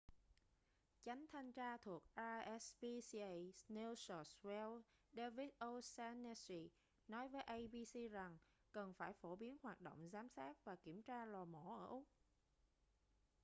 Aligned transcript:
chánh 1.03 1.25
thanh 1.31 1.51
tra 1.53 1.77
thuộc 1.77 2.03
rspca 2.15 3.63
new 3.69 3.95
south 3.95 4.35
wales 4.43 4.81
david 5.13 5.49
o'shannessy 5.59 6.69
nói 7.07 7.27
với 7.29 7.41
abc 7.41 8.11
rằng 8.11 8.37
cần 8.71 8.93
phải 8.93 9.13
phổ 9.13 9.35
biến 9.35 9.57
hoạt 9.63 9.81
động 9.81 10.09
giám 10.11 10.29
sát 10.29 10.57
và 10.65 10.75
kiểm 10.75 11.01
tra 11.03 11.25
lò 11.25 11.45
mổ 11.45 11.73
ở 11.77 11.85
úc 11.87 12.05